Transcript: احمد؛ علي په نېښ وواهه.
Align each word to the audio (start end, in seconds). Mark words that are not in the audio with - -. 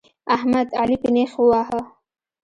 احمد؛ 0.35 0.67
علي 0.81 0.97
په 1.01 1.09
نېښ 1.15 1.31
وواهه. 1.39 1.81